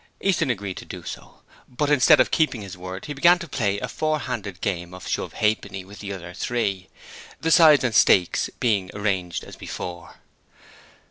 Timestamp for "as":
9.43-9.55